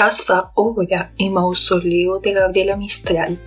[0.00, 3.38] Casa, obra y mausoleo de Gabriela Mistral.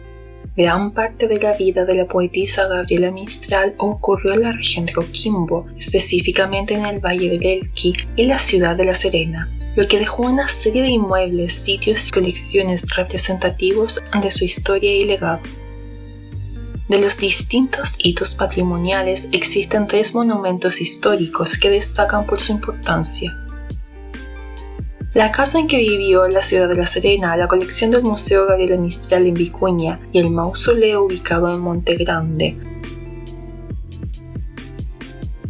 [0.55, 4.93] Gran parte de la vida de la poetisa Gabriela Mistral ocurrió en la región de
[4.93, 9.97] Coquimbo, específicamente en el Valle del Elqui y la ciudad de La Serena, lo que
[9.97, 15.41] dejó una serie de inmuebles, sitios y colecciones representativos de su historia y legado.
[16.87, 23.42] De los distintos hitos patrimoniales existen tres monumentos históricos que destacan por su importancia.
[25.13, 28.47] La casa en que vivió en la ciudad de La Serena, la colección del Museo
[28.47, 32.57] Gabriela Mistral en Vicuña y el mausoleo ubicado en Monte Grande.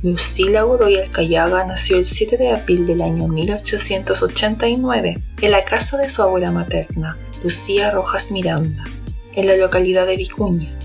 [0.02, 6.10] Lucila Godoy Alcayaga nació el 7 de abril del año 1889 en la casa de
[6.10, 8.84] su abuela materna, Lucía Rojas Miranda,
[9.32, 10.78] en la localidad de Vicuña.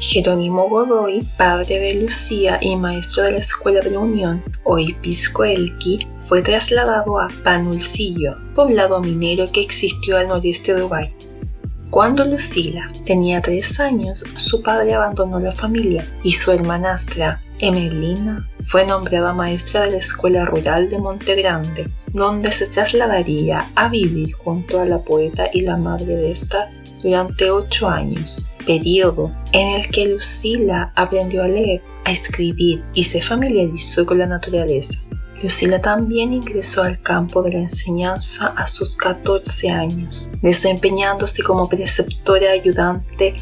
[0.00, 5.44] Jerónimo Godoy, padre de Lucía y maestro de la Escuela de la Unión, hoy Pisco
[5.44, 11.12] Elqui, fue trasladado a Panulcillo, poblado minero que existió al noreste de Uruguay.
[11.90, 18.86] Cuando Lucila tenía tres años, su padre abandonó la familia y su hermanastra, Emelina, fue
[18.86, 24.80] nombrada maestra de la Escuela Rural de Monte Grande, donde se trasladaría a vivir junto
[24.80, 26.70] a la poeta y la madre de esta
[27.02, 33.20] durante ocho años, periodo en el que Lucila aprendió a leer, a escribir y se
[33.20, 35.00] familiarizó con la naturaleza.
[35.42, 42.50] Lucila también ingresó al campo de la enseñanza a sus 14 años, desempeñándose como preceptora
[42.50, 43.34] ayudante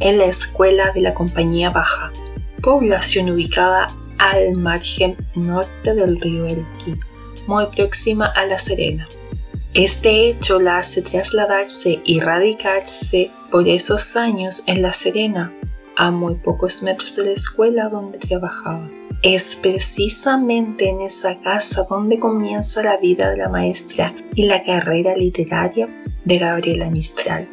[0.00, 2.12] en la escuela de la Compañía Baja,
[2.60, 3.86] población ubicada
[4.18, 6.98] al margen norte del río Elqui,
[7.46, 9.06] muy próxima a La Serena.
[9.74, 15.52] Este hecho la hace trasladarse y radicarse por esos años en La Serena,
[15.96, 18.88] a muy pocos metros de la escuela donde trabajaba.
[19.22, 25.16] Es precisamente en esa casa donde comienza la vida de la maestra y la carrera
[25.16, 25.88] literaria
[26.24, 27.48] de Gabriela Mistral.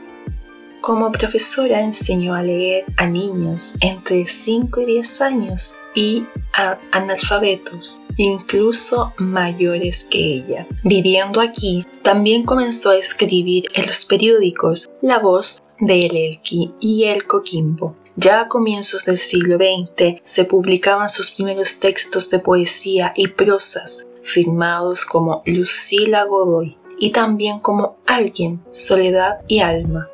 [0.80, 8.00] Como profesora enseñó a leer a niños entre 5 y 10 años y a analfabetos,
[8.18, 10.68] incluso mayores que ella.
[10.84, 17.06] Viviendo aquí, también comenzó a escribir en los periódicos La Voz de El Elqui y
[17.06, 17.96] El Coquimbo.
[18.16, 24.06] Ya a comienzos del siglo XX se publicaban sus primeros textos de poesía y prosas,
[24.24, 30.10] firmados como Lucila Godoy y también como Alguien, Soledad y Alma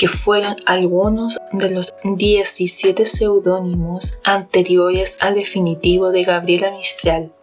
[0.00, 7.34] que fueron algunos de los 17 seudónimos anteriores al definitivo de Gabriela Mistral.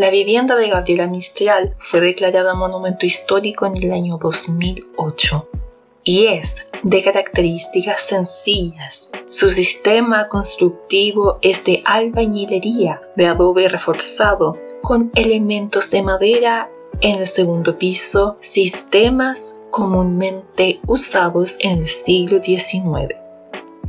[0.00, 5.46] La vivienda de Gabriela Mistral fue declarada monumento histórico en el año 2008
[6.04, 9.12] y es de características sencillas.
[9.28, 16.70] Su sistema constructivo es de albañilería de adobe reforzado con elementos de madera
[17.02, 23.16] en el segundo piso, sistemas comúnmente usados en el siglo XIX.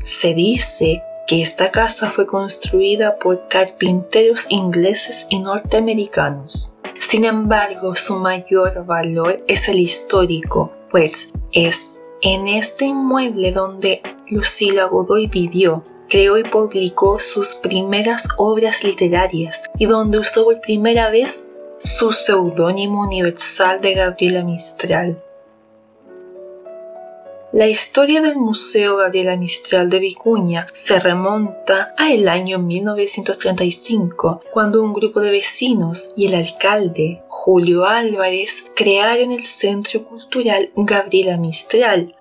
[0.03, 6.73] Se dice que esta casa fue construida por carpinteros ingleses y norteamericanos.
[6.99, 14.85] Sin embargo, su mayor valor es el histórico, pues es en este inmueble donde Lucila
[14.85, 21.51] Godoy vivió, creó y publicó sus primeras obras literarias y donde usó por primera vez
[21.83, 25.21] su seudónimo universal de Gabriela Mistral.
[27.53, 34.81] La historia del Museo Gabriela Mistral de Vicuña se remonta a el año 1935, cuando
[34.81, 42.15] un grupo de vecinos y el alcalde, Julio Álvarez, crearon el Centro Cultural Gabriela Mistral,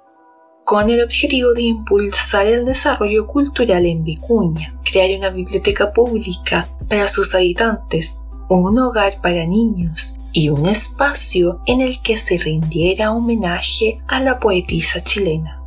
[0.65, 7.07] con el objetivo de impulsar el desarrollo cultural en Vicuña, crear una biblioteca pública para
[7.07, 14.01] sus habitantes, un hogar para niños y un espacio en el que se rindiera homenaje
[14.07, 15.61] a la poetisa chilena.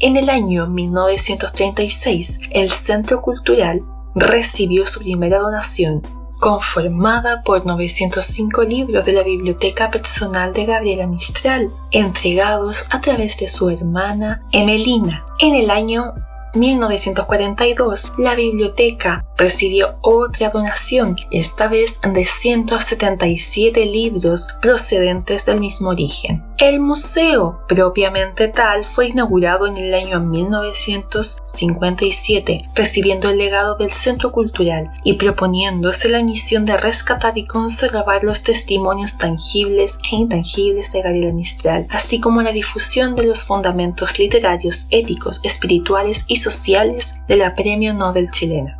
[0.00, 3.82] En el año 1936, el Centro Cultural
[4.14, 6.02] recibió su primera donación
[6.38, 13.48] conformada por 905 libros de la biblioteca personal de Gabriela Mistral, entregados a través de
[13.48, 16.14] su hermana Emelina en el año
[16.54, 26.42] 1942, la biblioteca recibió otra donación, esta vez de 177 libros procedentes del mismo origen.
[26.58, 34.32] El museo, propiamente tal, fue inaugurado en el año 1957, recibiendo el legado del Centro
[34.32, 41.02] Cultural y proponiéndose la misión de rescatar y conservar los testimonios tangibles e intangibles de
[41.02, 47.36] Gabriela Mistral, así como la difusión de los fundamentos literarios, éticos, espirituales y sociales de
[47.36, 48.76] la Premio Nobel chilena.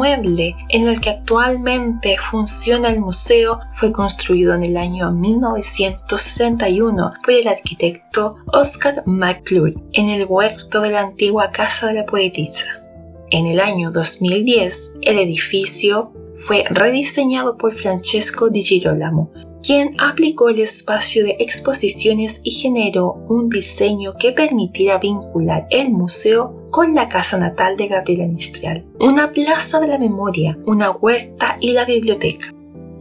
[0.00, 7.34] Inmueble en el que actualmente funciona el museo fue construido en el año 1971 por
[7.34, 12.82] el arquitecto Oscar McClure en el huerto de la antigua Casa de la Poetisa.
[13.30, 19.30] En el año 2010, el edificio fue rediseñado por Francesco Di Girolamo,
[19.62, 26.59] quien aplicó el espacio de exposiciones y generó un diseño que permitiera vincular el museo
[26.70, 31.72] con la casa natal de Gabriela Mistral, una plaza de la memoria, una huerta y
[31.72, 32.52] la biblioteca.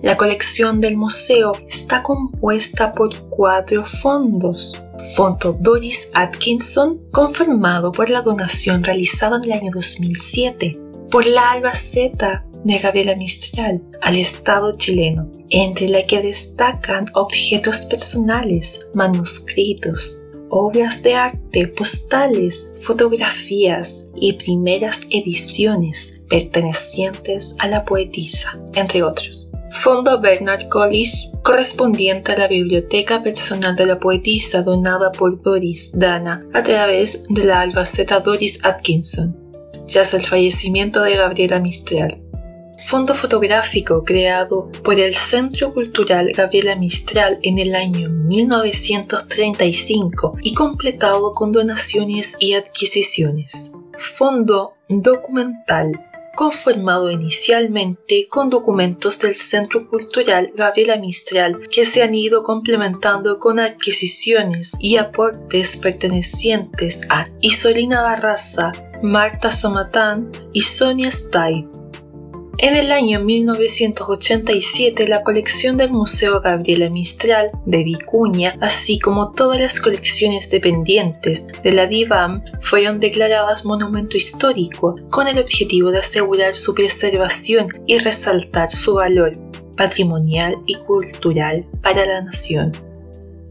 [0.02, 4.82] La colección del museo está compuesta por cuatro fondos.
[5.16, 10.72] Fondo Doris Atkinson, conformado por la donación realizada en el año 2007,
[11.12, 18.86] por la Albaceta de Gabriela Mistral al Estado chileno, entre la que destacan objetos personales,
[18.94, 29.50] manuscritos, obras de arte, postales, fotografías y primeras ediciones pertenecientes a la poetisa, entre otros.
[29.72, 36.46] Fondo Bernard Collis, correspondiente a la biblioteca personal de la poetisa donada por Doris Dana
[36.54, 39.38] a través de la albaceta Doris Atkinson,
[39.92, 42.22] tras el fallecimiento de Gabriela Mistral.
[42.80, 51.34] Fondo fotográfico creado por el Centro Cultural Gabriela Mistral en el año 1935 y completado
[51.34, 53.74] con donaciones y adquisiciones.
[53.98, 56.06] Fondo documental
[56.40, 63.60] conformado inicialmente con documentos del Centro Cultural Gabriela Mistral que se han ido complementando con
[63.60, 68.72] adquisiciones y aportes pertenecientes a Isolina Barraza,
[69.04, 71.68] Marta Samatán y Sonia Stay.
[72.62, 79.62] En el año 1987, la colección del Museo Gabriela Mistral de Vicuña, así como todas
[79.62, 86.54] las colecciones dependientes de la DIVAM, fueron declaradas monumento histórico con el objetivo de asegurar
[86.54, 89.32] su preservación y resaltar su valor
[89.78, 92.74] patrimonial y cultural para la nación.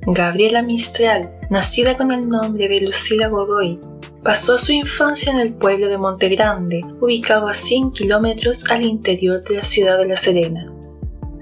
[0.03, 3.81] Gabriela Mistral, nacida con el nombre de Lucila Godoy,
[4.23, 9.57] Pasó su infancia en el pueblo de Montegrande, ubicado a 100 kilómetros al interior de
[9.57, 10.73] la ciudad de La Serena.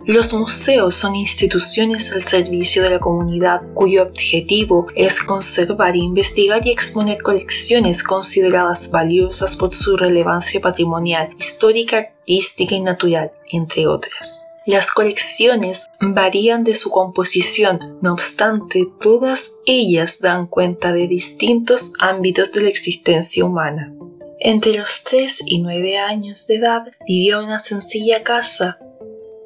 [0.07, 6.71] Los museos son instituciones al servicio de la comunidad cuyo objetivo es conservar, investigar y
[6.71, 14.47] exponer colecciones consideradas valiosas por su relevancia patrimonial, histórica, artística y natural, entre otras.
[14.67, 22.53] Las colecciones varían de su composición, no obstante, todas ellas dan cuenta de distintos ámbitos
[22.53, 23.95] de la existencia humana.
[24.41, 28.81] Entre los 3 y 9 años de edad vivió en una sencilla casa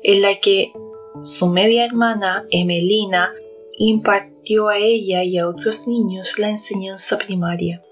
[0.02, 0.72] en la que
[1.23, 3.34] su media hermana, Emelina,
[3.76, 7.83] impartió a ella y a otros niños la enseñanza primaria.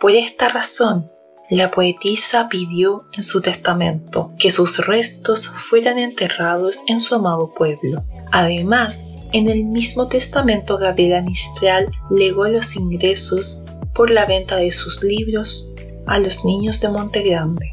[0.00, 1.10] Por esta razón,
[1.50, 8.02] la poetisa pidió en su testamento que sus restos fueran enterrados en su amado pueblo.
[8.32, 15.02] Además, en el mismo testamento Gabriela Mistral legó los ingresos por la venta de sus
[15.02, 15.70] libros
[16.06, 17.72] a los niños de Montegrande.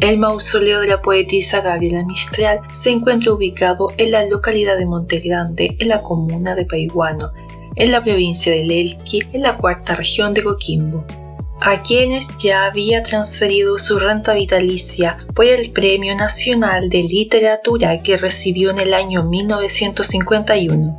[0.00, 5.74] El mausoleo de la poetisa Gabriela Mistral se encuentra ubicado en la localidad de Montegrande,
[5.78, 7.32] en la comuna de Paiguano,
[7.76, 11.02] en la provincia de Lelqui, en la cuarta región de Coquimbo
[11.60, 18.16] a quienes ya había transferido su renta vitalicia por el Premio Nacional de Literatura que
[18.16, 20.96] recibió en el año 1951.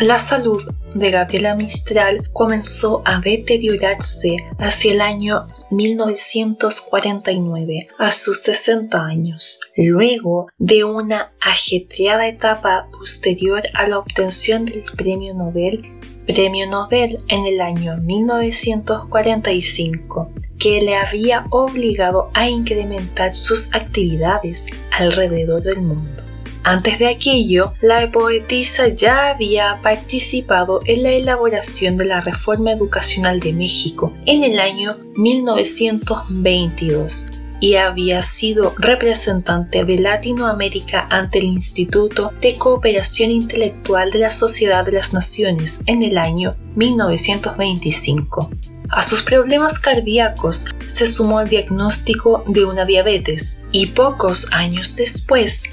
[0.00, 0.60] La salud
[0.94, 10.48] de Gabriela Mistral comenzó a deteriorarse hacia el año 1949, a sus 60 años, luego
[10.58, 15.92] de una ajetreada etapa posterior a la obtención del Premio Nobel
[16.26, 25.62] Premio Nobel en el año 1945, que le había obligado a incrementar sus actividades alrededor
[25.62, 26.24] del mundo.
[26.64, 33.38] Antes de aquello, la poetisa ya había participado en la elaboración de la Reforma Educacional
[33.38, 42.32] de México en el año 1922, y había sido representante de Latinoamérica ante el Instituto
[42.40, 48.50] de Cooperación Intelectual de la Sociedad de las Naciones en el año 1925.
[48.88, 55.64] A sus problemas cardíacos se sumó el diagnóstico de una diabetes y pocos años después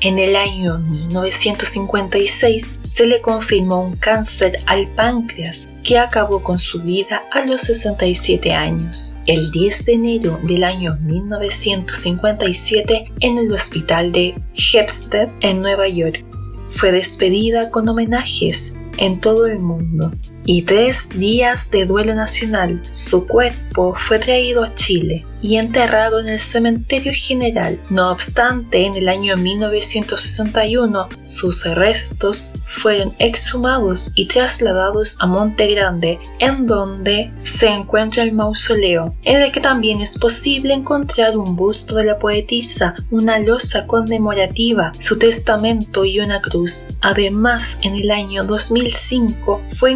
[0.00, 6.80] en el año 1956 se le confirmó un cáncer al páncreas que acabó con su
[6.82, 9.16] vida a los 67 años.
[9.26, 16.24] El 10 de enero del año 1957 en el hospital de Hempstead en Nueva York.
[16.68, 20.12] Fue despedida con homenajes en todo el mundo
[20.46, 22.82] y tres días de duelo nacional.
[22.90, 27.78] Su cuerpo fue traído a Chile y enterrado en el cementerio general.
[27.90, 36.18] No obstante, en el año 1961 sus restos fueron exhumados y trasladados a Monte Grande,
[36.38, 41.96] en donde se encuentra el mausoleo, en el que también es posible encontrar un busto
[41.96, 46.88] de la poetisa, una losa conmemorativa, su testamento y una cruz.
[47.02, 49.92] Además, en el año 2005 fue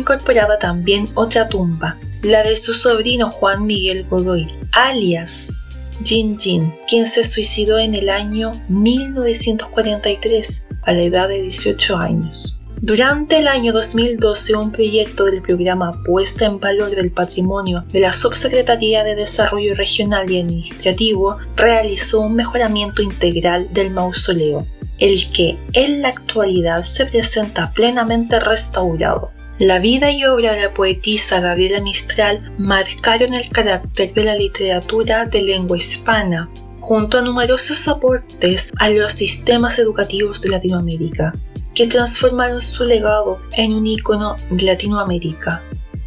[0.58, 5.66] también otra tumba, la de su sobrino Juan Miguel Godoy, alias
[6.04, 12.58] Jin Jin, quien se suicidó en el año 1943 a la edad de 18 años.
[12.80, 18.12] Durante el año 2012, un proyecto del programa Puesta en Valor del Patrimonio de la
[18.12, 24.64] Subsecretaría de Desarrollo Regional y Administrativo realizó un mejoramiento integral del mausoleo,
[24.98, 29.32] el que en la actualidad se presenta plenamente restaurado.
[29.58, 35.24] La vida y obra de la poetisa Gabriela Mistral marcaron el carácter de la literatura
[35.24, 36.48] de lengua hispana,
[36.78, 41.34] junto a numerosos aportes a los sistemas educativos de Latinoamérica,
[41.74, 45.58] que transformaron su legado en un ícono de Latinoamérica,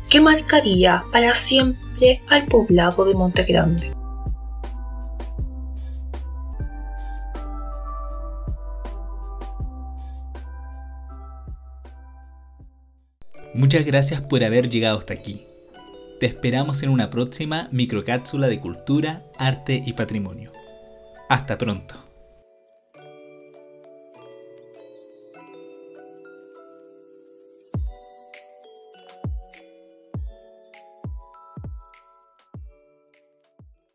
[0.09, 3.91] que marcaría para siempre al poblado de Monte Grande.
[13.53, 15.45] Muchas gracias por haber llegado hasta aquí.
[16.19, 20.51] Te esperamos en una próxima microcápsula de cultura, arte y patrimonio.
[21.27, 22.10] Hasta pronto.